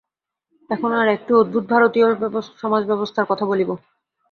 এখন 0.69 0.91
আর 0.93 1.07
একটি 1.07 1.31
অদ্ভুত 1.33 1.63
ভারতীয় 1.69 2.07
সমাজ-ব্যবস্থার 2.61 3.29
কথা 3.29 3.45
বলিব। 3.45 3.69